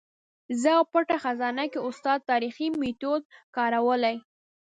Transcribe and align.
زه 0.61 0.69
او 0.77 0.83
پټه 0.91 1.17
خزانه 1.23 1.65
کې 1.71 1.79
استاد 1.89 2.19
تاریخي 2.31 2.67
میتود 2.81 3.23
کارولی. 3.55 4.15